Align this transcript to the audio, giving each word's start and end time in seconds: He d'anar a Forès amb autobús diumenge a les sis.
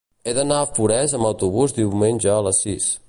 He 0.29 0.31
d'anar 0.37 0.61
a 0.61 0.69
Forès 0.77 1.13
amb 1.17 1.29
autobús 1.31 1.77
diumenge 1.81 2.33
a 2.39 2.41
les 2.49 2.63
sis. 2.67 2.91